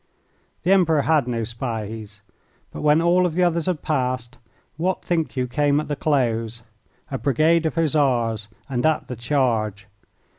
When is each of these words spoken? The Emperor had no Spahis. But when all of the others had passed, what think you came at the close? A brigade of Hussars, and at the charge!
The 0.63 0.71
Emperor 0.71 1.03
had 1.03 1.27
no 1.27 1.43
Spahis. 1.43 2.21
But 2.71 2.81
when 2.81 3.03
all 3.03 3.27
of 3.27 3.35
the 3.35 3.43
others 3.43 3.67
had 3.67 3.83
passed, 3.83 4.39
what 4.77 5.05
think 5.05 5.37
you 5.37 5.45
came 5.45 5.79
at 5.79 5.89
the 5.89 5.95
close? 5.95 6.63
A 7.11 7.19
brigade 7.19 7.67
of 7.67 7.75
Hussars, 7.75 8.47
and 8.67 8.83
at 8.83 9.07
the 9.09 9.15
charge! 9.15 9.85